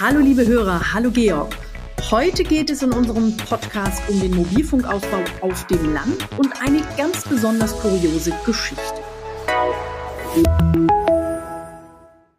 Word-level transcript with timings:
Hallo 0.00 0.20
liebe 0.20 0.46
Hörer, 0.46 0.94
hallo 0.94 1.10
Georg. 1.10 1.54
Heute 2.10 2.42
geht 2.42 2.70
es 2.70 2.82
in 2.82 2.90
unserem 2.90 3.36
Podcast 3.36 4.00
um 4.08 4.18
den 4.18 4.34
Mobilfunkausbau 4.34 5.22
auf 5.42 5.66
dem 5.66 5.92
Land 5.92 6.26
und 6.38 6.58
eine 6.62 6.80
ganz 6.96 7.28
besonders 7.28 7.78
kuriose 7.78 8.32
Geschichte. 8.46 9.02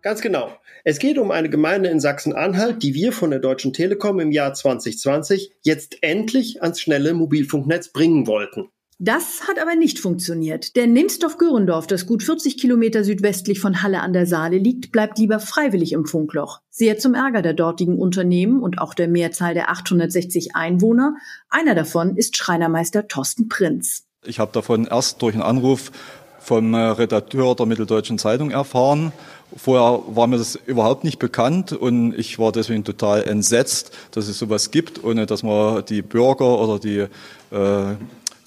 Ganz 0.02 0.22
genau. 0.22 0.58
Es 0.84 0.98
geht 0.98 1.20
um 1.20 1.30
eine 1.30 1.52
Gemeinde 1.52 1.90
in 1.90 2.00
Sachsen-Anhalt, 2.00 2.82
die 2.82 2.96
wir 2.96 3.12
von 3.12 3.30
der 3.30 3.40
Deutschen 3.40 3.74
Telekom 3.74 4.20
im 4.20 4.32
Jahr 4.32 4.56
2020 4.56 5.54
jetzt 5.62 6.02
endlich 6.02 6.64
ans 6.64 6.82
schnelle 6.82 7.14
Mobilfunknetz 7.14 7.90
bringen 7.90 8.26
wollten. 8.26 8.70
Das 9.04 9.48
hat 9.48 9.58
aber 9.60 9.74
nicht 9.74 9.98
funktioniert, 9.98 10.76
denn 10.76 10.94
Nemsdorf-Görendorf, 10.94 11.88
das 11.88 12.06
gut 12.06 12.22
40 12.22 12.56
Kilometer 12.56 13.04
südwestlich 13.04 13.60
von 13.60 13.82
Halle 13.82 14.02
an 14.02 14.14
der 14.14 14.28
Saale 14.28 14.60
liegt, 14.60 14.92
bleibt 14.92 15.18
lieber 15.18 15.40
freiwillig 15.40 15.94
im 15.94 16.06
Funkloch. 16.06 16.60
Sehr 16.70 17.00
zum 17.00 17.16
Ärger 17.16 17.42
der 17.42 17.56
dortigen 17.56 17.98
Unternehmen 17.98 18.62
und 18.62 18.78
auch 18.78 18.94
der 18.94 19.08
Mehrzahl 19.08 19.56
der 19.56 19.72
860 19.72 20.56
Einwohner. 20.56 21.16
Einer 21.50 21.74
davon 21.74 22.16
ist 22.16 22.38
Schreinermeister 22.38 23.08
Thorsten 23.08 23.50
Prinz. 23.50 24.04
Ich 24.24 24.38
habe 24.38 24.52
davon 24.54 24.86
erst 24.86 25.20
durch 25.24 25.34
einen 25.34 25.42
Anruf 25.42 25.92
vom 26.40 26.76
äh, 26.76 26.78
Redakteur 26.78 27.56
der 27.56 27.66
Mitteldeutschen 27.66 28.20
Zeitung 28.20 28.52
erfahren. 28.52 29.14
Vorher 29.58 30.04
war 30.16 30.28
mir 30.28 30.38
das 30.38 30.60
überhaupt 30.68 31.04
nicht 31.04 31.18
bekannt 31.18 31.74
und 31.74 32.14
ich 32.14 32.38
war 32.38 32.52
deswegen 32.52 32.84
total 32.84 33.24
entsetzt, 33.24 33.98
dass 34.12 34.28
es 34.28 34.38
sowas 34.38 34.70
gibt, 34.70 35.04
ohne 35.04 35.26
dass 35.26 35.42
man 35.42 35.84
die 35.86 36.04
Bürger 36.04 36.60
oder 36.60 36.78
die 36.78 37.08
äh, 37.50 37.96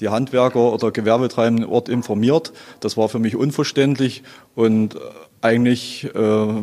die 0.05 0.11
Handwerker 0.11 0.73
oder 0.73 0.91
Gewerbetreibenden 0.91 1.65
Ort 1.67 1.89
informiert. 1.89 2.53
Das 2.81 2.97
war 2.97 3.09
für 3.09 3.19
mich 3.19 3.37
unverständlich 3.37 4.23
und 4.55 4.97
äh, 4.97 4.99
eigentlich 5.41 6.05
äh, 6.15 6.63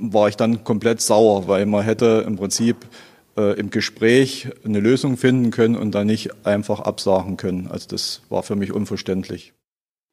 war 0.00 0.28
ich 0.28 0.36
dann 0.36 0.64
komplett 0.64 1.00
sauer, 1.00 1.46
weil 1.46 1.66
man 1.66 1.84
hätte 1.84 2.24
im 2.26 2.36
Prinzip 2.36 2.76
äh, 3.36 3.58
im 3.58 3.70
Gespräch 3.70 4.48
eine 4.64 4.80
Lösung 4.80 5.16
finden 5.16 5.50
können 5.50 5.76
und 5.76 5.94
dann 5.94 6.06
nicht 6.06 6.46
einfach 6.46 6.80
absagen 6.80 7.36
können. 7.36 7.68
Also 7.70 7.88
das 7.88 8.22
war 8.30 8.42
für 8.42 8.56
mich 8.56 8.72
unverständlich. 8.72 9.52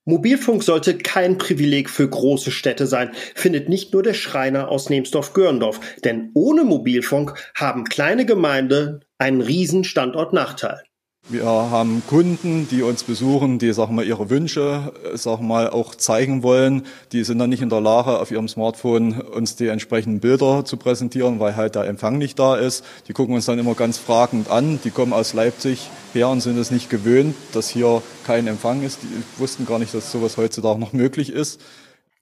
Mobilfunk 0.06 0.64
sollte 0.64 0.98
kein 0.98 1.38
Privileg 1.38 1.90
für 1.90 2.08
große 2.08 2.52
Städte 2.52 2.88
sein, 2.88 3.12
findet 3.36 3.68
nicht 3.68 3.92
nur 3.92 4.04
der 4.04 4.14
Schreiner 4.14 4.70
aus 4.70 4.90
Nemsdorf-Görendorf. 4.90 5.82
Denn 6.06 6.32
ohne 6.34 6.64
Mobilfunk 6.64 7.34
haben 7.56 7.84
kleine 7.84 8.26
Gemeinden 8.26 9.04
einen 9.18 9.42
riesen 9.42 9.84
Standortnachteil. 9.84 10.87
Wir 11.30 11.44
haben 11.44 12.04
Kunden, 12.08 12.70
die 12.72 12.84
uns 12.84 13.04
besuchen, 13.04 13.60
die 13.60 13.74
sagen 13.74 13.96
mal 13.96 14.06
ihre 14.06 14.30
Wünsche, 14.30 14.94
sagen 15.16 15.46
mal 15.46 15.70
auch 15.70 15.94
zeigen 15.94 16.42
wollen. 16.42 16.86
Die 17.12 17.26
sind 17.26 17.40
dann 17.40 17.50
nicht 17.50 17.62
in 17.62 17.68
der 17.68 17.82
Lage, 17.82 18.20
auf 18.20 18.32
ihrem 18.32 18.48
Smartphone 18.48 19.20
uns 19.20 19.58
die 19.58 19.68
entsprechenden 19.68 20.22
Bilder 20.22 20.64
zu 20.64 20.78
präsentieren, 20.78 21.42
weil 21.42 21.58
halt 21.58 21.76
der 21.76 21.84
Empfang 21.84 22.18
nicht 22.18 22.40
da 22.40 22.56
ist. 22.56 22.86
Die 23.10 23.14
gucken 23.14 23.36
uns 23.36 23.44
dann 23.44 23.60
immer 23.60 23.76
ganz 23.76 23.98
fragend 23.98 24.50
an. 24.50 24.80
Die 24.86 24.90
kommen 24.90 25.12
aus 25.12 25.34
Leipzig 25.34 25.90
her 26.14 26.30
und 26.30 26.40
sind 26.40 26.58
es 26.58 26.72
nicht 26.72 26.90
gewöhnt, 26.90 27.36
dass 27.52 27.68
hier 27.68 28.02
kein 28.26 28.48
Empfang 28.48 28.82
ist. 28.84 29.00
Die 29.04 29.42
wussten 29.42 29.66
gar 29.66 29.80
nicht, 29.80 29.94
dass 29.94 30.14
sowas 30.14 30.38
heutzutage 30.38 30.80
noch 30.80 30.94
möglich 30.94 31.30
ist. 31.30 31.60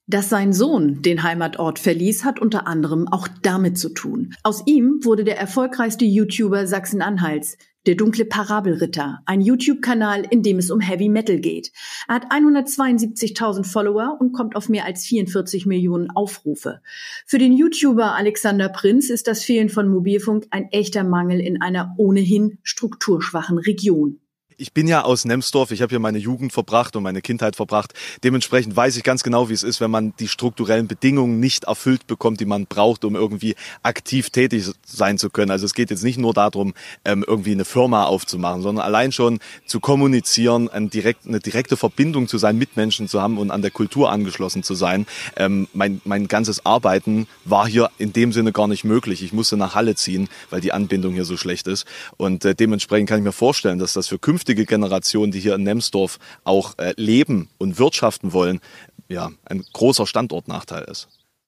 Dass 0.07 0.29
sein 0.29 0.53
Sohn 0.53 1.01
den 1.01 1.23
Heimatort 1.23 1.79
verließ, 1.79 2.25
hat 2.25 2.39
unter 2.39 2.67
anderem 2.67 3.07
auch 3.07 3.27
damit 3.41 3.79
zu 3.79 3.89
tun. 3.89 4.35
Aus 4.43 4.61
ihm 4.67 4.99
wurde 5.01 5.23
der 5.23 5.39
erfolgreichste 5.39 6.05
YouTuber 6.05 6.67
Sachsen-Anhalts, 6.67 7.57
der 7.87 7.95
dunkle 7.95 8.25
Parabelritter, 8.25 9.21
ein 9.25 9.41
YouTube-Kanal, 9.41 10.23
in 10.29 10.43
dem 10.43 10.59
es 10.59 10.69
um 10.69 10.79
Heavy 10.79 11.09
Metal 11.09 11.39
geht. 11.39 11.71
Er 12.07 12.15
hat 12.15 12.31
172.000 12.31 13.63
Follower 13.63 14.17
und 14.19 14.31
kommt 14.31 14.55
auf 14.55 14.69
mehr 14.69 14.85
als 14.85 15.05
44 15.05 15.65
Millionen 15.65 16.11
Aufrufe. 16.11 16.81
Für 17.25 17.39
den 17.39 17.53
YouTuber 17.53 18.13
Alexander 18.13 18.69
Prinz 18.69 19.09
ist 19.09 19.27
das 19.27 19.43
Fehlen 19.43 19.69
von 19.69 19.89
Mobilfunk 19.89 20.45
ein 20.51 20.69
echter 20.71 21.03
Mangel 21.03 21.39
in 21.39 21.63
einer 21.63 21.95
ohnehin 21.97 22.59
strukturschwachen 22.61 23.57
Region 23.57 24.19
ich 24.57 24.73
bin 24.73 24.87
ja 24.87 25.03
aus 25.03 25.25
Nemsdorf, 25.25 25.71
ich 25.71 25.81
habe 25.81 25.89
hier 25.89 25.99
meine 25.99 26.17
Jugend 26.17 26.53
verbracht 26.53 26.95
und 26.95 27.03
meine 27.03 27.21
Kindheit 27.21 27.55
verbracht. 27.55 27.93
Dementsprechend 28.23 28.75
weiß 28.75 28.95
ich 28.97 29.03
ganz 29.03 29.23
genau, 29.23 29.49
wie 29.49 29.53
es 29.53 29.63
ist, 29.63 29.81
wenn 29.81 29.91
man 29.91 30.13
die 30.19 30.27
strukturellen 30.27 30.87
Bedingungen 30.87 31.39
nicht 31.39 31.65
erfüllt 31.65 32.07
bekommt, 32.07 32.39
die 32.39 32.45
man 32.45 32.65
braucht, 32.65 33.03
um 33.05 33.15
irgendwie 33.15 33.55
aktiv 33.83 34.29
tätig 34.29 34.65
sein 34.85 35.17
zu 35.17 35.29
können. 35.29 35.51
Also 35.51 35.65
es 35.65 35.73
geht 35.73 35.89
jetzt 35.89 36.03
nicht 36.03 36.17
nur 36.17 36.33
darum, 36.33 36.73
ähm, 37.03 37.23
irgendwie 37.27 37.51
eine 37.51 37.65
Firma 37.65 38.05
aufzumachen, 38.05 38.61
sondern 38.61 38.85
allein 38.85 39.11
schon 39.11 39.39
zu 39.65 39.79
kommunizieren, 39.79 40.69
eine 40.69 40.89
direkte 40.89 41.77
Verbindung 41.77 42.27
zu 42.27 42.37
seinen 42.37 42.57
Mitmenschen 42.57 43.07
zu 43.07 43.21
haben 43.21 43.37
und 43.37 43.51
an 43.51 43.61
der 43.61 43.71
Kultur 43.71 44.11
angeschlossen 44.11 44.63
zu 44.63 44.73
sein. 44.73 45.05
Ähm, 45.35 45.67
mein, 45.73 46.01
mein 46.05 46.27
ganzes 46.27 46.65
Arbeiten 46.65 47.27
war 47.43 47.67
hier 47.67 47.89
in 47.97 48.13
dem 48.13 48.31
Sinne 48.31 48.51
gar 48.51 48.67
nicht 48.67 48.83
möglich. 48.83 49.21
Ich 49.21 49.33
musste 49.33 49.57
nach 49.57 49.75
Halle 49.75 49.95
ziehen, 49.95 50.29
weil 50.49 50.61
die 50.61 50.71
Anbindung 50.71 51.13
hier 51.13 51.25
so 51.25 51.35
schlecht 51.35 51.67
ist. 51.67 51.85
Und 52.17 52.45
äh, 52.45 52.55
dementsprechend 52.55 53.09
kann 53.09 53.19
ich 53.19 53.25
mir 53.25 53.31
vorstellen, 53.31 53.79
dass 53.79 53.93
das 53.93 54.07
für 54.07 54.19
künftige 54.19 54.44
künftige 54.45 54.65
Generationen, 54.67 55.31
die 55.31 55.39
hier 55.39 55.55
in 55.55 55.63
Nemsdorf 55.63 56.19
auch 56.43 56.77
äh, 56.77 56.93
leben 56.97 57.49
und 57.57 57.79
wirtschaften 57.79 58.31
wollen, 58.31 58.59
ja, 59.09 59.31
ein 59.45 59.63
großer 59.73 60.05
Standortnachteil 60.05 60.83
ist. 60.83 61.07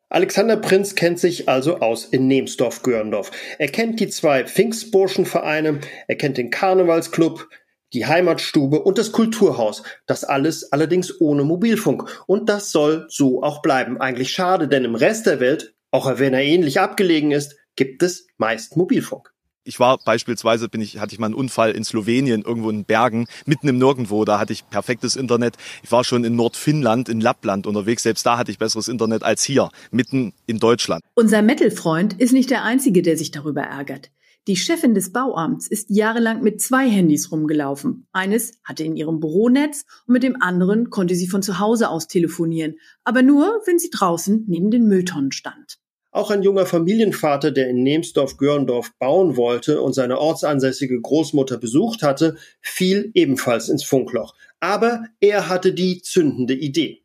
Alexander 0.10 0.58
Prinz 0.58 0.96
kennt 0.96 1.20
sich 1.20 1.48
also 1.48 1.80
aus 1.80 2.06
in 2.06 2.28
Nemsdorf-Görendorf. 2.28 3.30
Er 3.60 3.68
kennt 3.68 4.00
die 4.00 4.08
zwei 4.08 4.46
Pfingstburschenvereine, 4.46 5.82
er 6.08 6.16
kennt 6.16 6.38
den 6.38 6.50
Karnevalsclub, 6.50 7.48
die 7.94 8.08
Heimatstube 8.08 8.82
und 8.82 8.98
das 8.98 9.12
Kulturhaus. 9.12 9.84
Das 10.08 10.24
alles 10.24 10.72
allerdings 10.72 11.22
ohne 11.22 11.44
Mobilfunk. 11.44 12.10
Und 12.26 12.50
das 12.50 12.72
soll 12.72 13.06
so 13.10 13.44
auch 13.44 13.62
bleiben. 13.62 14.02
Eigentlich 14.02 14.32
schade, 14.32 14.68
denn 14.68 14.86
im 14.86 14.96
Rest 14.96 15.28
der 15.28 15.40
Welt, 15.40 15.76
auch 15.92 16.18
wenn 16.18 16.34
er 16.34 16.42
ähnlich 16.42 16.80
abgelegen 16.80 17.32
ist, 17.32 17.56
gibt 17.76 18.02
es 18.02 18.26
meist 18.38 18.76
Mobilfunk 18.76 19.32
ich 19.68 19.80
war 19.80 20.00
beispielsweise, 20.00 20.70
bin 20.70 20.82
ich, 20.82 21.00
hatte 21.00 21.14
ich 21.14 21.20
mal 21.20 21.28
einen 21.28 21.36
Unfall 21.36 21.72
in 21.72 21.84
Slowenien, 21.84 22.42
irgendwo 22.42 22.70
in 22.70 22.86
Bergen, 22.86 23.28
mitten 23.46 23.68
im 23.68 23.78
Nirgendwo, 23.78 24.26
da 24.26 24.40
hatte 24.40 24.54
ich 24.54 24.68
perfektes 24.70 25.16
Internet. 25.16 25.56
Ich 25.84 25.92
war 25.92 26.04
schon 26.04 26.24
in 26.24 26.36
Nordfinnland, 26.36 27.10
in 27.10 27.22
Lappland 27.22 27.68
unterwegs, 27.68 28.04
selbst 28.04 28.26
da 28.26 28.38
hatte 28.38 28.52
ich 28.52 28.58
besseres 28.58 28.88
Internet 28.88 29.24
als 29.24 29.44
hier, 29.44 29.70
mitten 29.92 30.34
in 30.46 30.60
Deutschland. 30.60 31.04
Unser 31.16 31.42
Metal-Freund 31.42 32.20
ist 32.20 32.34
nicht 32.34 32.50
der 32.50 32.64
Einzige, 32.64 33.02
der 33.02 33.18
sich 33.18 33.32
darüber 33.32 33.62
ärgert. 33.62 34.10
Die 34.48 34.56
Chefin 34.56 34.96
des 34.96 35.12
Bauamts 35.12 35.68
ist 35.68 35.90
jahrelang 35.90 36.42
mit 36.42 36.62
zwei 36.62 36.90
Handys 36.90 37.34
rumgelaufen. 37.34 38.08
Eines 38.14 38.54
hatte 38.64 38.86
in 38.86 38.96
ihrem 38.96 39.20
Büronetz 39.20 39.84
und 40.06 40.14
mit 40.14 40.24
dem 40.24 40.42
anderen 40.42 40.90
konnte 40.90 41.16
sie 41.16 41.28
von 41.28 41.42
zu 41.42 41.60
Hause 41.60 41.90
aus 41.90 42.08
telefonieren, 42.08 42.76
aber 43.04 43.24
nur, 43.24 43.62
wenn 43.66 43.78
sie 43.78 43.90
draußen 43.90 44.46
neben 44.48 44.72
den 44.72 44.88
Mülltonnen 44.88 45.34
stand. 45.34 45.80
Auch 46.12 46.32
ein 46.32 46.44
junger 46.44 46.66
Familienvater, 46.66 47.52
der 47.52 47.70
in 47.70 47.84
Nemsdorf-Görendorf 47.84 48.92
bauen 48.98 49.36
wollte 49.36 49.82
und 49.82 49.94
seine 49.94 50.20
ortsansässige 50.20 51.00
Großmutter 51.00 51.58
besucht 51.58 52.02
hatte, 52.02 52.38
fiel 52.62 53.12
ebenfalls 53.14 53.70
ins 53.70 53.84
Funkloch. 53.84 54.34
Aber 54.60 55.06
er 55.20 55.50
hatte 55.50 55.74
die 55.74 56.02
zündende 56.02 56.54
Idee. 56.54 57.04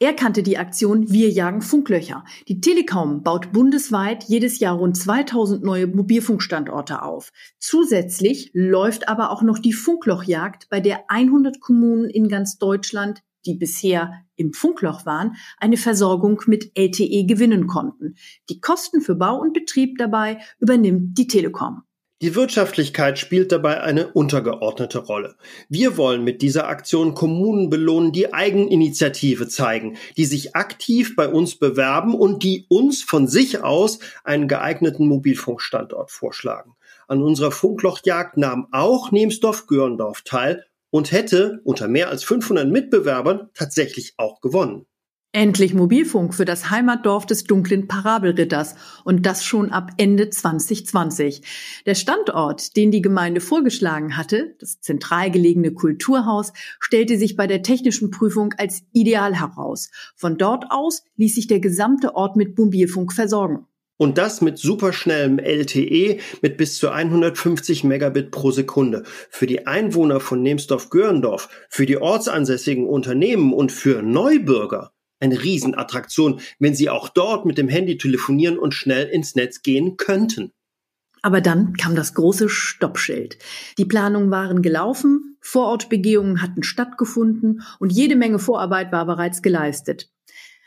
Er 0.00 0.12
kannte 0.12 0.42
die 0.42 0.58
Aktion 0.58 1.10
Wir 1.10 1.30
jagen 1.30 1.62
Funklöcher. 1.62 2.24
Die 2.48 2.60
Telekom 2.60 3.22
baut 3.22 3.52
bundesweit 3.52 4.24
jedes 4.24 4.58
Jahr 4.58 4.76
rund 4.76 4.96
2000 4.96 5.62
neue 5.62 5.86
Mobilfunkstandorte 5.86 7.02
auf. 7.02 7.32
Zusätzlich 7.58 8.50
läuft 8.52 9.08
aber 9.08 9.30
auch 9.30 9.42
noch 9.42 9.60
die 9.60 9.72
Funklochjagd, 9.72 10.68
bei 10.68 10.80
der 10.80 11.04
100 11.08 11.60
Kommunen 11.60 12.10
in 12.10 12.28
ganz 12.28 12.58
Deutschland 12.58 13.22
die 13.46 13.54
bisher 13.54 14.24
im 14.36 14.52
Funkloch 14.52 15.06
waren, 15.06 15.36
eine 15.58 15.76
Versorgung 15.76 16.42
mit 16.46 16.72
LTE 16.76 17.26
gewinnen 17.26 17.66
konnten. 17.66 18.16
Die 18.50 18.60
Kosten 18.60 19.00
für 19.00 19.14
Bau 19.14 19.38
und 19.38 19.52
Betrieb 19.52 19.98
dabei 19.98 20.38
übernimmt 20.58 21.16
die 21.18 21.26
Telekom. 21.26 21.82
Die 22.22 22.34
Wirtschaftlichkeit 22.36 23.18
spielt 23.18 23.52
dabei 23.52 23.82
eine 23.82 24.08
untergeordnete 24.08 24.98
Rolle. 24.98 25.36
Wir 25.68 25.98
wollen 25.98 26.24
mit 26.24 26.42
dieser 26.42 26.68
Aktion 26.68 27.14
Kommunen 27.14 27.68
belohnen, 27.68 28.12
die 28.12 28.32
Eigeninitiative 28.32 29.46
zeigen, 29.48 29.98
die 30.16 30.24
sich 30.24 30.56
aktiv 30.56 31.16
bei 31.16 31.28
uns 31.28 31.58
bewerben 31.58 32.14
und 32.14 32.42
die 32.42 32.64
uns 32.70 33.02
von 33.02 33.26
sich 33.26 33.62
aus 33.62 33.98
einen 34.22 34.48
geeigneten 34.48 35.06
Mobilfunkstandort 35.06 36.10
vorschlagen. 36.10 36.76
An 37.08 37.20
unserer 37.20 37.50
Funklochjagd 37.50 38.38
nahm 38.38 38.68
auch 38.72 39.10
Nemsdorf-Görendorf 39.10 40.22
teil 40.22 40.64
und 40.94 41.10
hätte 41.10 41.60
unter 41.64 41.88
mehr 41.88 42.08
als 42.08 42.22
500 42.22 42.70
Mitbewerbern 42.70 43.48
tatsächlich 43.52 44.14
auch 44.16 44.40
gewonnen. 44.40 44.86
Endlich 45.32 45.74
Mobilfunk 45.74 46.32
für 46.32 46.44
das 46.44 46.70
Heimatdorf 46.70 47.26
des 47.26 47.42
dunklen 47.42 47.88
Parabelritters 47.88 48.76
und 49.02 49.26
das 49.26 49.44
schon 49.44 49.72
ab 49.72 49.90
Ende 49.96 50.30
2020. 50.30 51.82
Der 51.84 51.96
Standort, 51.96 52.76
den 52.76 52.92
die 52.92 53.02
Gemeinde 53.02 53.40
vorgeschlagen 53.40 54.16
hatte, 54.16 54.54
das 54.60 54.80
zentral 54.82 55.32
gelegene 55.32 55.72
Kulturhaus, 55.72 56.52
stellte 56.78 57.18
sich 57.18 57.34
bei 57.34 57.48
der 57.48 57.64
technischen 57.64 58.12
Prüfung 58.12 58.54
als 58.56 58.84
ideal 58.92 59.34
heraus. 59.34 59.90
Von 60.14 60.38
dort 60.38 60.66
aus 60.70 61.02
ließ 61.16 61.34
sich 61.34 61.48
der 61.48 61.58
gesamte 61.58 62.14
Ort 62.14 62.36
mit 62.36 62.56
Mobilfunk 62.56 63.12
versorgen. 63.12 63.66
Und 63.96 64.18
das 64.18 64.40
mit 64.40 64.58
superschnellem 64.58 65.38
LTE 65.38 66.18
mit 66.42 66.56
bis 66.56 66.78
zu 66.78 66.90
150 66.90 67.84
Megabit 67.84 68.32
pro 68.32 68.50
Sekunde. 68.50 69.04
Für 69.30 69.46
die 69.46 69.66
Einwohner 69.66 70.18
von 70.18 70.42
Nemsdorf-Görendorf, 70.42 71.48
für 71.68 71.86
die 71.86 71.98
ortsansässigen 71.98 72.86
Unternehmen 72.86 73.52
und 73.52 73.70
für 73.70 74.02
Neubürger 74.02 74.92
eine 75.20 75.42
Riesenattraktion, 75.42 76.40
wenn 76.58 76.74
sie 76.74 76.90
auch 76.90 77.08
dort 77.08 77.46
mit 77.46 77.56
dem 77.56 77.68
Handy 77.68 77.96
telefonieren 77.96 78.58
und 78.58 78.74
schnell 78.74 79.06
ins 79.08 79.34
Netz 79.34 79.62
gehen 79.62 79.96
könnten. 79.96 80.52
Aber 81.22 81.40
dann 81.40 81.72
kam 81.74 81.96
das 81.96 82.12
große 82.12 82.50
Stoppschild. 82.50 83.38
Die 83.78 83.86
Planungen 83.86 84.30
waren 84.30 84.60
gelaufen, 84.60 85.38
Vorortbegehungen 85.40 86.42
hatten 86.42 86.62
stattgefunden 86.62 87.62
und 87.78 87.92
jede 87.92 88.14
Menge 88.16 88.38
Vorarbeit 88.38 88.92
war 88.92 89.06
bereits 89.06 89.40
geleistet. 89.40 90.10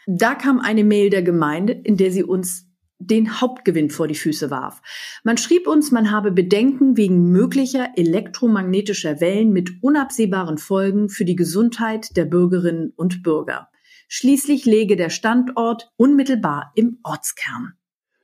Da 0.08 0.34
kam 0.34 0.60
eine 0.60 0.84
Mail 0.84 1.12
der 1.12 1.22
Gemeinde, 1.22 1.74
in 1.74 1.98
der 1.98 2.12
sie 2.12 2.24
uns 2.24 2.67
den 3.00 3.40
Hauptgewinn 3.42 3.90
vor 3.90 4.08
die 4.08 4.16
Füße 4.16 4.50
warf. 4.50 4.82
Man 5.24 5.38
schrieb 5.38 5.68
uns, 5.68 5.92
man 5.92 6.12
habe 6.12 6.32
Bedenken 6.32 6.98
wegen 6.98 7.32
möglicher 7.32 7.92
elektromagnetischer 7.96 9.22
Wellen 9.22 9.52
mit 9.52 9.82
unabsehbaren 9.82 10.58
Folgen 10.58 11.10
für 11.10 11.26
die 11.26 11.36
Gesundheit 11.36 12.16
der 12.18 12.26
Bürgerinnen 12.26 12.94
und 12.96 13.24
Bürger. 13.24 13.70
Schließlich 14.08 14.66
läge 14.66 14.96
der 14.96 15.10
Standort 15.10 15.92
unmittelbar 15.98 16.72
im 16.76 17.00
Ortskern. 17.04 17.74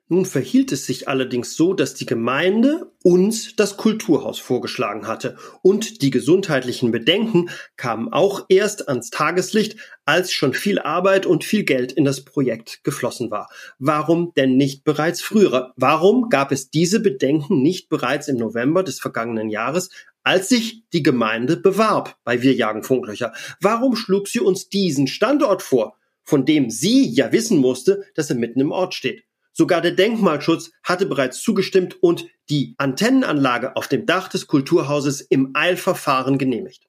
Nun 0.09 0.25
verhielt 0.25 0.73
es 0.73 0.85
sich 0.85 1.07
allerdings 1.07 1.55
so, 1.55 1.73
dass 1.73 1.94
die 1.94 2.05
Gemeinde 2.05 2.91
uns 3.03 3.55
das 3.55 3.77
Kulturhaus 3.77 4.38
vorgeschlagen 4.38 5.07
hatte 5.07 5.38
und 5.61 6.01
die 6.01 6.09
gesundheitlichen 6.09 6.91
Bedenken 6.91 7.50
kamen 7.77 8.11
auch 8.11 8.45
erst 8.50 8.89
ans 8.89 9.11
Tageslicht, 9.11 9.77
als 10.03 10.33
schon 10.33 10.53
viel 10.53 10.79
Arbeit 10.79 11.25
und 11.25 11.45
viel 11.45 11.63
Geld 11.63 11.94
in 11.94 12.03
das 12.03 12.25
Projekt 12.25 12.83
geflossen 12.83 13.31
war. 13.31 13.50
Warum 13.79 14.33
denn 14.35 14.57
nicht 14.57 14.83
bereits 14.83 15.21
früher? 15.21 15.71
Warum 15.77 16.27
gab 16.27 16.51
es 16.51 16.69
diese 16.69 16.99
Bedenken 16.99 17.61
nicht 17.61 17.88
bereits 17.88 18.27
im 18.27 18.35
November 18.35 18.83
des 18.83 18.99
vergangenen 18.99 19.49
Jahres, 19.49 19.89
als 20.21 20.49
sich 20.49 20.83
die 20.91 21.03
Gemeinde 21.03 21.56
bewarb 21.56 22.17
bei 22.25 22.41
Wir 22.41 22.53
jagen 22.53 22.83
Funklöcher? 22.83 23.31
Warum 23.61 23.95
schlug 23.95 24.27
sie 24.27 24.41
uns 24.41 24.67
diesen 24.67 25.07
Standort 25.07 25.61
vor, 25.61 25.95
von 26.23 26.45
dem 26.45 26.69
sie 26.69 27.09
ja 27.09 27.31
wissen 27.31 27.57
musste, 27.57 28.03
dass 28.15 28.29
er 28.29 28.35
mitten 28.35 28.59
im 28.59 28.73
Ort 28.73 28.94
steht? 28.95 29.23
Sogar 29.53 29.81
der 29.81 29.91
Denkmalschutz 29.91 30.71
hatte 30.83 31.05
bereits 31.05 31.41
zugestimmt 31.41 32.01
und 32.01 32.25
die 32.50 32.73
Antennenanlage 32.77 33.75
auf 33.75 33.88
dem 33.88 34.07
Dach 34.07 34.27
des 34.27 34.47
Kulturhauses 34.47 35.21
im 35.21 35.51
Eilverfahren 35.53 36.39
genehmigt. 36.39 36.88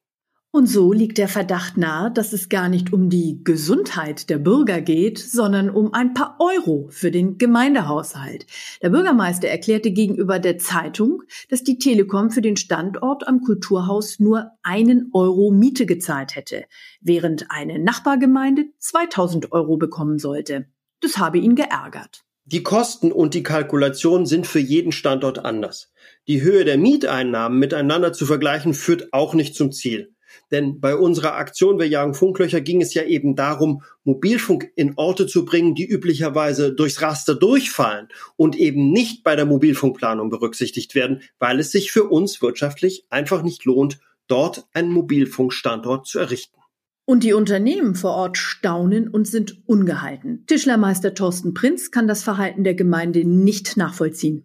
Und 0.50 0.66
so 0.66 0.93
liegt 0.93 1.19
der 1.19 1.26
Verdacht 1.26 1.76
nahe, 1.76 2.12
dass 2.12 2.32
es 2.32 2.49
gar 2.49 2.69
nicht 2.69 2.93
um 2.93 3.11
die 3.11 3.40
Gesundheit 3.43 4.31
der 4.31 4.38
Bürger 4.38 4.81
geht, 4.81 5.19
sondern 5.19 5.69
um 5.69 5.93
ein 5.93 6.14
paar 6.14 6.37
Euro 6.38 6.87
für 6.90 7.11
den 7.11 7.38
Gemeindehaushalt. 7.38 8.46
Der 8.81 8.90
Bürgermeister 8.90 9.49
erklärte 9.49 9.90
gegenüber 9.90 10.38
der 10.38 10.58
Zeitung, 10.58 11.25
dass 11.50 11.64
die 11.64 11.78
Telekom 11.78 12.31
für 12.31 12.40
den 12.40 12.56
Standort 12.56 13.26
am 13.26 13.40
Kulturhaus 13.40 14.20
nur 14.20 14.52
einen 14.62 15.10
Euro 15.12 15.50
Miete 15.50 15.87
gezahlt 15.87 16.37
hätte, 16.37 16.67
während 17.00 17.50
eine 17.50 17.81
Nachbargemeinde 17.81 18.67
2000 18.78 19.50
Euro 19.50 19.76
bekommen 19.76 20.20
sollte. 20.20 20.67
Das 21.00 21.19
habe 21.19 21.38
ihn 21.38 21.56
geärgert. 21.56 22.25
Die 22.46 22.62
Kosten 22.62 23.11
und 23.11 23.32
die 23.32 23.43
Kalkulation 23.43 24.26
sind 24.26 24.46
für 24.46 24.58
jeden 24.58 24.93
Standort 24.93 25.38
anders. 25.38 25.91
Die 26.29 26.43
Höhe 26.43 26.67
der 26.67 26.76
Mieteinnahmen 26.76 27.58
miteinander 27.58 28.12
zu 28.12 28.26
vergleichen 28.26 28.75
führt 28.75 29.14
auch 29.14 29.32
nicht 29.32 29.55
zum 29.55 29.73
Ziel. 29.73 30.14
Denn 30.50 30.79
bei 30.79 30.94
unserer 30.94 31.37
Aktion 31.37 31.79
Wir 31.79 31.88
jagen 31.88 32.12
Funklöcher 32.12 32.61
ging 32.61 32.82
es 32.82 32.93
ja 32.93 33.05
eben 33.05 33.35
darum, 33.35 33.82
Mobilfunk 34.02 34.70
in 34.76 34.93
Orte 34.96 35.26
zu 35.26 35.46
bringen, 35.46 35.75
die 35.75 35.88
üblicherweise 35.88 36.75
durchs 36.75 37.00
Raster 37.00 37.35
durchfallen 37.35 38.08
und 38.37 38.56
eben 38.56 38.91
nicht 38.91 39.25
bei 39.25 39.37
der 39.37 39.46
Mobilfunkplanung 39.46 40.29
berücksichtigt 40.29 40.94
werden, 40.94 41.23
weil 41.38 41.61
es 41.61 41.70
sich 41.70 41.93
für 41.93 42.05
uns 42.05 42.43
wirtschaftlich 42.43 43.06
einfach 43.08 43.43
nicht 43.43 43.64
lohnt, 43.64 44.00
dort 44.26 44.67
einen 44.75 44.91
Mobilfunkstandort 44.91 46.06
zu 46.06 46.19
errichten. 46.19 46.58
Und 47.06 47.23
die 47.23 47.35
Unternehmen 47.35 47.95
vor 47.95 48.12
Ort 48.12 48.39
staunen 48.39 49.09
und 49.09 49.29
sind 49.29 49.59
ungehalten. 49.67 50.45
Tischlermeister 50.47 51.15
Thorsten 51.15 51.53
Prinz 51.53 51.91
kann 51.91 52.09
das 52.09 52.23
Verhalten 52.23 52.65
der 52.65 52.75
Gemeinde 52.75 53.25
nicht 53.27 53.77
nachvollziehen. 53.77 54.45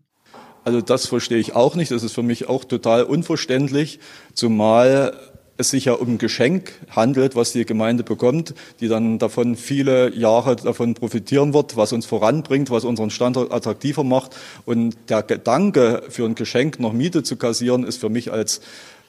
Also 0.66 0.82
das 0.82 1.08
verstehe 1.08 1.40
ich 1.40 1.56
auch 1.56 1.76
nicht. 1.76 1.92
Das 1.92 2.04
ist 2.04 2.14
für 2.14 2.24
mich 2.24 2.50
auch 2.50 2.66
total 2.66 3.04
unverständlich, 3.04 4.00
zumal 4.34 5.14
es 5.60 5.72
sich 5.72 5.86
ja 5.86 5.94
um 5.94 6.14
ein 6.14 6.18
Geschenk 6.18 6.72
handelt, 6.90 7.36
was 7.36 7.52
die 7.52 7.66
Gemeinde 7.66 8.04
bekommt, 8.04 8.54
die 8.80 8.88
dann 8.88 9.20
davon 9.20 9.58
viele 9.58 10.16
Jahre 10.16 10.56
davon 10.56 10.94
profitieren 10.94 11.54
wird, 11.54 11.76
was 11.76 11.92
uns 11.92 12.06
voranbringt, 12.06 12.70
was 12.72 12.86
unseren 12.86 13.10
Standort 13.10 13.52
attraktiver 13.52 14.06
macht. 14.06 14.38
Und 14.66 14.96
der 15.10 15.22
Gedanke, 15.22 16.04
für 16.10 16.24
ein 16.26 16.36
Geschenk 16.36 16.80
noch 16.80 16.94
Miete 16.94 17.24
zu 17.24 17.36
kassieren, 17.36 17.84
ist 17.84 18.00
für 18.00 18.10
mich 18.10 18.32
als 18.32 18.62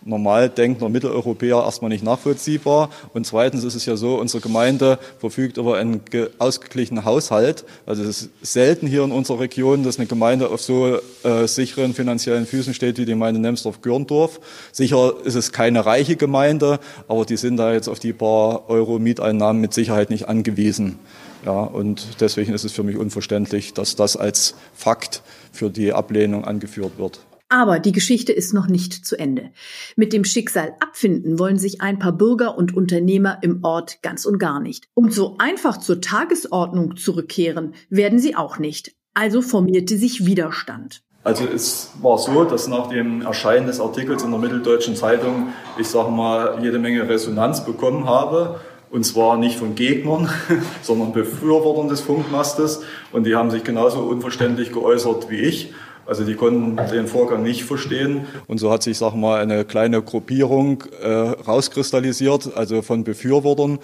normal 0.05 0.49
denkender 0.49 0.89
Mitteleuropäer 0.89 1.63
erstmal 1.65 1.91
nicht 1.91 2.05
nachvollziehbar. 2.05 2.91
Und 3.15 3.27
zweitens 3.27 3.65
ist 3.65 3.75
es 3.75 3.87
ja 3.87 3.97
so, 3.97 4.17
unsere 4.17 4.41
Gemeinde 4.41 4.99
verfügt 5.19 5.57
über 5.57 5.77
einen 5.77 6.01
ausgeglichenen 6.39 7.05
Haushalt. 7.05 7.65
Also 7.87 8.03
es 8.03 8.23
ist 8.23 8.31
selten 8.43 8.87
hier 8.87 9.05
in 9.05 9.13
unserer 9.13 9.41
Region, 9.41 9.83
dass 9.83 9.99
eine 9.99 10.07
Gemeinde 10.07 10.51
auf 10.51 10.61
so 10.61 10.99
äh, 11.23 11.47
sicheren 11.47 11.95
finanziellen 11.95 12.47
Füßen 12.47 12.75
steht 12.75 12.99
wie 12.99 13.05
die 13.05 13.13
Gemeinde 13.13 13.41
Nemsdorf-Gürndorf. 13.41 14.41
Sicher 14.73 15.15
ist 15.25 15.35
es 15.35 15.53
keine 15.53 15.85
reiche 15.85 16.17
Gemeinde, 16.17 16.81
aber 17.09 17.25
die 17.25 17.37
sind 17.37 17.57
da 17.57 17.73
jetzt 17.73 17.89
auf 17.89 17.99
die 17.99 18.13
paar 18.13 18.69
Euro 18.69 18.99
Mieteinnahmen 18.99 19.61
mit 19.61 19.75
Sicherheit 19.75 20.11
nicht 20.11 20.29
angewiesen. 20.29 20.99
Ja, 21.45 21.61
und 21.63 22.21
deswegen 22.21 22.53
ist 22.53 22.65
es 22.65 22.73
für 22.73 22.83
mich 22.83 22.97
unverständlich, 22.97 23.73
dass 23.73 23.97
das 23.97 24.17
als 24.17 24.55
Fakt 24.75 25.23
für 25.53 25.71
die 25.71 25.93
Ablehnung 25.93 26.45
angeführt 26.45 26.99
wird. 26.99 27.21
Aber 27.53 27.81
die 27.81 27.91
Geschichte 27.91 28.33
ist 28.33 28.55
noch 28.55 28.69
nicht 28.69 29.05
zu 29.05 29.19
Ende. 29.19 29.51
Mit 29.97 30.13
dem 30.13 30.25
Schicksal 30.25 30.77
abfinden 30.79 31.41
wollen 31.41 31.59
sich 31.59 31.81
ein 31.81 31.99
paar 31.99 32.13
Bürger 32.13 32.57
und 32.57 32.77
Unternehmer 32.77 33.39
im 33.43 33.65
Ort 33.65 34.03
ganz 34.03 34.25
und 34.25 34.39
gar 34.39 34.61
nicht. 34.61 34.89
Und 34.95 35.13
so 35.13 35.35
einfach 35.39 35.79
zur 35.79 36.01
Tagesordnung 36.01 36.97
zurückkehren 36.97 37.75
werden 37.89 38.21
sie 38.21 38.37
auch 38.37 38.59
nicht. 38.61 38.95
Also 39.15 39.43
formierte 39.43 39.99
sich 39.99 40.25
Widerstand. 40.27 41.03
Also 41.25 41.45
es 41.45 41.91
war 42.01 42.19
so, 42.19 42.45
dass 42.45 42.69
nach 42.69 42.89
dem 42.89 43.23
Erscheinen 43.23 43.67
des 43.67 43.81
Artikels 43.81 44.23
in 44.23 44.31
der 44.31 44.39
Mitteldeutschen 44.39 44.95
Zeitung, 44.95 45.49
ich 45.77 45.89
sage 45.89 46.13
mal, 46.13 46.61
jede 46.63 46.79
Menge 46.79 47.09
Resonanz 47.09 47.65
bekommen 47.65 48.07
habe. 48.07 48.61
Und 48.91 49.05
zwar 49.05 49.37
nicht 49.37 49.59
von 49.59 49.75
Gegnern, 49.75 50.31
sondern 50.83 51.13
Befürwortern 51.13 51.89
des 51.89 52.01
Funkmastes. 52.01 52.83
Und 53.11 53.25
die 53.25 53.35
haben 53.35 53.51
sich 53.51 53.65
genauso 53.65 54.01
unverständlich 54.03 54.73
geäußert 54.73 55.29
wie 55.31 55.41
ich. 55.41 55.75
Also 56.07 56.25
die 56.25 56.35
konnten 56.35 56.77
den 56.91 57.07
Vorgang 57.07 57.43
nicht 57.43 57.65
verstehen. 57.65 58.27
Und 58.47 58.59
so 58.59 58.71
hat 58.71 58.83
sich, 58.83 58.99
sag 58.99 59.15
mal, 59.15 59.41
eine 59.41 59.65
kleine 59.65 60.03
Gruppierung 60.03 60.85
äh, 61.03 61.09
rauskristallisiert, 61.09 62.57
also 62.57 62.83
von 62.83 63.05
Befürwortern, 63.05 63.79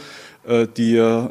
äh, 0.46 0.66
die 0.76 1.28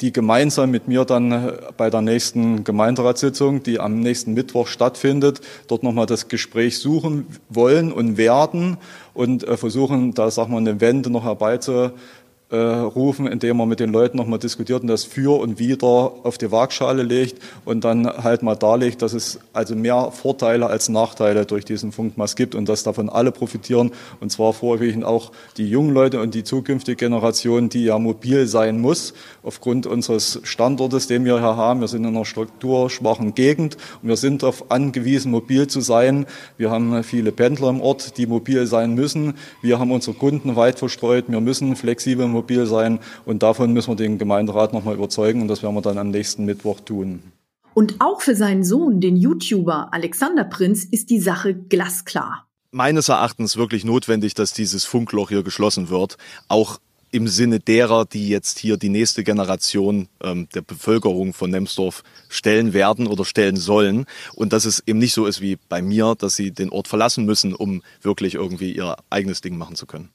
die 0.00 0.12
gemeinsam 0.12 0.70
mit 0.70 0.88
mir 0.88 1.04
dann 1.04 1.58
bei 1.76 1.90
der 1.90 2.00
nächsten 2.00 2.64
Gemeinderatssitzung, 2.64 3.62
die 3.62 3.80
am 3.80 4.00
nächsten 4.00 4.32
Mittwoch 4.32 4.66
stattfindet, 4.66 5.40
dort 5.68 5.82
nochmal 5.82 6.06
das 6.06 6.28
Gespräch 6.28 6.78
suchen 6.78 7.26
wollen 7.48 7.92
und 7.92 8.16
werden 8.16 8.78
und 9.12 9.46
äh, 9.46 9.56
versuchen, 9.56 10.14
da 10.14 10.30
sag 10.30 10.48
mal 10.48 10.56
eine 10.56 10.80
Wende 10.80 11.10
noch 11.10 11.24
herbeizuführen 11.24 11.92
äh, 12.50 12.56
rufen, 12.56 13.26
indem 13.26 13.58
man 13.58 13.68
mit 13.68 13.80
den 13.80 13.90
Leuten 13.90 14.16
nochmal 14.16 14.38
diskutiert 14.38 14.82
und 14.82 14.88
das 14.88 15.04
für 15.04 15.40
und 15.40 15.58
wider 15.58 15.86
auf 15.86 16.36
die 16.36 16.50
Waagschale 16.50 17.02
legt 17.02 17.40
und 17.64 17.84
dann 17.84 18.06
halt 18.06 18.42
mal 18.42 18.56
darlegt, 18.56 19.02
dass 19.02 19.12
es 19.12 19.38
also 19.52 19.76
mehr 19.76 20.10
Vorteile 20.10 20.66
als 20.66 20.88
Nachteile 20.88 21.46
durch 21.46 21.64
diesen 21.64 21.92
Funkmast 21.92 22.36
gibt 22.36 22.54
und 22.54 22.68
dass 22.68 22.82
davon 22.82 23.08
alle 23.08 23.30
profitieren 23.30 23.92
und 24.20 24.32
zwar 24.32 24.52
vorwiegend 24.52 25.04
auch 25.04 25.32
die 25.56 25.68
jungen 25.68 25.94
Leute 25.94 26.20
und 26.20 26.34
die 26.34 26.42
zukünftige 26.42 26.96
Generation, 26.96 27.68
die 27.68 27.84
ja 27.84 27.98
mobil 27.98 28.46
sein 28.46 28.80
muss 28.80 29.14
aufgrund 29.42 29.86
unseres 29.86 30.40
Standortes, 30.42 31.06
den 31.06 31.24
wir 31.24 31.38
hier 31.38 31.56
haben. 31.56 31.80
Wir 31.80 31.88
sind 31.88 32.04
in 32.04 32.14
einer 32.14 32.24
strukturschwachen 32.24 33.34
Gegend 33.34 33.76
und 34.02 34.08
wir 34.08 34.16
sind 34.16 34.42
darauf 34.42 34.70
angewiesen, 34.70 35.30
mobil 35.30 35.68
zu 35.68 35.80
sein. 35.80 36.26
Wir 36.58 36.70
haben 36.70 37.02
viele 37.04 37.32
Pendler 37.32 37.70
im 37.70 37.80
Ort, 37.80 38.16
die 38.18 38.26
mobil 38.26 38.66
sein 38.66 38.94
müssen. 38.94 39.34
Wir 39.62 39.78
haben 39.78 39.92
unsere 39.92 40.16
Kunden 40.16 40.56
weit 40.56 40.78
verstreut. 40.78 41.26
Wir 41.28 41.40
müssen 41.40 41.76
flexibel 41.76 42.26
mobil 42.40 42.66
sein. 42.66 42.98
Und 43.24 43.42
davon 43.42 43.72
müssen 43.72 43.90
wir 43.90 43.96
den 43.96 44.18
Gemeinderat 44.18 44.72
nochmal 44.72 44.94
überzeugen. 44.94 45.42
Und 45.42 45.48
das 45.48 45.62
werden 45.62 45.74
wir 45.74 45.82
dann 45.82 45.98
am 45.98 46.10
nächsten 46.10 46.44
Mittwoch 46.44 46.80
tun. 46.80 47.22
Und 47.74 48.00
auch 48.00 48.20
für 48.20 48.34
seinen 48.34 48.64
Sohn, 48.64 49.00
den 49.00 49.16
YouTuber 49.16 49.88
Alexander 49.92 50.44
Prinz, 50.44 50.84
ist 50.84 51.10
die 51.10 51.20
Sache 51.20 51.54
glasklar. 51.54 52.46
Meines 52.72 53.08
Erachtens 53.08 53.56
wirklich 53.56 53.84
notwendig, 53.84 54.34
dass 54.34 54.52
dieses 54.52 54.84
Funkloch 54.84 55.28
hier 55.28 55.42
geschlossen 55.42 55.88
wird. 55.88 56.16
Auch 56.48 56.80
im 57.12 57.26
Sinne 57.26 57.58
derer, 57.58 58.04
die 58.04 58.28
jetzt 58.28 58.58
hier 58.58 58.76
die 58.76 58.88
nächste 58.88 59.24
Generation 59.24 60.08
ähm, 60.22 60.48
der 60.54 60.62
Bevölkerung 60.62 61.32
von 61.32 61.50
Nemsdorf 61.50 62.04
stellen 62.28 62.72
werden 62.72 63.06
oder 63.06 63.24
stellen 63.24 63.56
sollen. 63.56 64.06
Und 64.34 64.52
dass 64.52 64.64
es 64.64 64.82
eben 64.86 64.98
nicht 64.98 65.14
so 65.14 65.26
ist 65.26 65.40
wie 65.40 65.58
bei 65.68 65.82
mir, 65.82 66.14
dass 66.16 66.36
sie 66.36 66.52
den 66.52 66.70
Ort 66.70 66.88
verlassen 66.88 67.24
müssen, 67.24 67.54
um 67.54 67.82
wirklich 68.02 68.34
irgendwie 68.34 68.72
ihr 68.72 68.96
eigenes 69.10 69.40
Ding 69.40 69.56
machen 69.58 69.74
zu 69.74 69.86
können. 69.86 70.10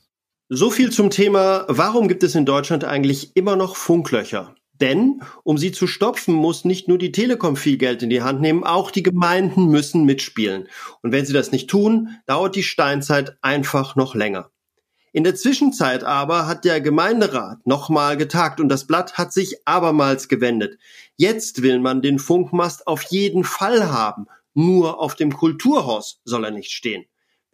So 0.49 0.69
viel 0.69 0.91
zum 0.91 1.09
Thema, 1.09 1.65
warum 1.69 2.07
gibt 2.07 2.21
es 2.21 2.35
in 2.35 2.45
Deutschland 2.45 2.83
eigentlich 2.83 3.35
immer 3.35 3.55
noch 3.55 3.75
Funklöcher? 3.75 4.53
Denn 4.79 5.23
um 5.43 5.57
sie 5.57 5.71
zu 5.71 5.87
stopfen, 5.87 6.35
muss 6.35 6.65
nicht 6.65 6.87
nur 6.87 6.99
die 6.99 7.11
Telekom 7.11 7.55
viel 7.55 7.77
Geld 7.77 8.03
in 8.03 8.11
die 8.11 8.21
Hand 8.21 8.41
nehmen, 8.41 8.63
auch 8.63 8.91
die 8.91 9.01
Gemeinden 9.01 9.69
müssen 9.69 10.05
mitspielen. 10.05 10.67
Und 11.01 11.11
wenn 11.11 11.25
sie 11.25 11.33
das 11.33 11.51
nicht 11.51 11.67
tun, 11.67 12.09
dauert 12.27 12.55
die 12.55 12.61
Steinzeit 12.61 13.39
einfach 13.41 13.95
noch 13.95 14.13
länger. 14.13 14.51
In 15.13 15.23
der 15.23 15.33
Zwischenzeit 15.33 16.03
aber 16.03 16.45
hat 16.45 16.63
der 16.63 16.79
Gemeinderat 16.79 17.65
nochmal 17.65 18.15
getagt 18.15 18.59
und 18.59 18.69
das 18.69 18.85
Blatt 18.85 19.17
hat 19.17 19.33
sich 19.33 19.67
abermals 19.67 20.27
gewendet. 20.27 20.77
Jetzt 21.15 21.63
will 21.63 21.79
man 21.79 22.03
den 22.03 22.19
Funkmast 22.19 22.85
auf 22.85 23.01
jeden 23.01 23.45
Fall 23.45 23.91
haben. 23.91 24.27
Nur 24.53 24.99
auf 24.99 25.15
dem 25.15 25.33
Kulturhaus 25.33 26.21
soll 26.23 26.45
er 26.45 26.51
nicht 26.51 26.71
stehen. 26.71 27.05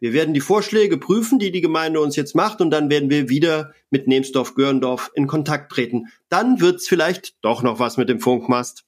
Wir 0.01 0.13
werden 0.13 0.33
die 0.33 0.41
Vorschläge 0.41 0.97
prüfen, 0.97 1.37
die 1.37 1.51
die 1.51 1.61
Gemeinde 1.61 2.01
uns 2.01 2.15
jetzt 2.15 2.35
macht, 2.35 2.59
und 2.59 2.71
dann 2.71 2.89
werden 2.89 3.11
wir 3.11 3.29
wieder 3.29 3.71
mit 3.91 4.07
Nemsdorf-Görndorf 4.07 5.11
in 5.13 5.27
Kontakt 5.27 5.71
treten. 5.71 6.07
Dann 6.27 6.59
wird's 6.59 6.87
vielleicht 6.87 7.35
doch 7.41 7.61
noch 7.61 7.77
was 7.77 7.97
mit 7.97 8.09
dem 8.09 8.19
Funkmast 8.19 8.83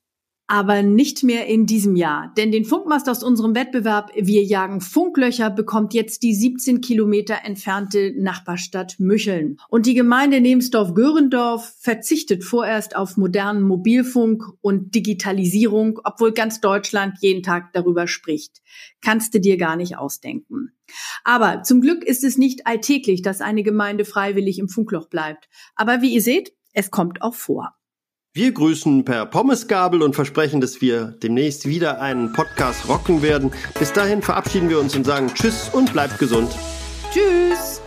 aber 0.47 0.83
nicht 0.83 1.23
mehr 1.23 1.47
in 1.47 1.65
diesem 1.65 1.95
Jahr. 1.95 2.33
Denn 2.35 2.51
den 2.51 2.65
Funkmast 2.65 3.09
aus 3.09 3.23
unserem 3.23 3.55
Wettbewerb 3.55 4.11
Wir 4.15 4.43
jagen 4.43 4.81
Funklöcher 4.81 5.49
bekommt 5.49 5.93
jetzt 5.93 6.21
die 6.21 6.35
17 6.35 6.81
Kilometer 6.81 7.37
entfernte 7.43 8.13
Nachbarstadt 8.17 8.99
Mücheln. 8.99 9.57
Und 9.69 9.85
die 9.85 9.93
Gemeinde 9.93 10.41
Nemsdorf-Görendorf 10.41 11.75
verzichtet 11.79 12.43
vorerst 12.43 12.95
auf 12.95 13.15
modernen 13.15 13.63
Mobilfunk 13.63 14.43
und 14.61 14.93
Digitalisierung, 14.95 15.99
obwohl 16.03 16.33
ganz 16.33 16.59
Deutschland 16.59 17.17
jeden 17.21 17.43
Tag 17.43 17.71
darüber 17.73 18.07
spricht. 18.07 18.61
Kannst 19.01 19.33
du 19.33 19.39
dir 19.39 19.57
gar 19.57 19.75
nicht 19.77 19.97
ausdenken. 19.97 20.71
Aber 21.23 21.63
zum 21.63 21.79
Glück 21.81 22.03
ist 22.03 22.23
es 22.23 22.37
nicht 22.37 22.67
alltäglich, 22.67 23.21
dass 23.21 23.41
eine 23.41 23.63
Gemeinde 23.63 24.03
freiwillig 24.03 24.59
im 24.59 24.67
Funkloch 24.67 25.07
bleibt. 25.07 25.47
Aber 25.75 26.01
wie 26.01 26.13
ihr 26.13 26.21
seht, 26.21 26.53
es 26.73 26.91
kommt 26.91 27.21
auch 27.21 27.35
vor. 27.35 27.75
Wir 28.35 28.51
grüßen 28.51 29.05
per 29.05 29.27
Pommesgabel 29.27 30.01
und 30.01 30.15
versprechen, 30.15 30.59
dass 30.59 30.81
wir 30.81 31.13
demnächst 31.21 31.67
wieder 31.67 32.01
einen 32.01 32.33
Podcast 32.33 32.89
rocken 32.89 33.21
werden. 33.21 33.51
Bis 33.77 33.93
dahin 33.93 34.23
verabschieden 34.23 34.69
wir 34.69 34.79
uns 34.79 34.95
und 34.95 35.05
sagen 35.05 35.31
Tschüss 35.35 35.69
und 35.71 35.93
bleibt 35.93 36.17
gesund. 36.17 36.51
Tschüss. 37.11 37.79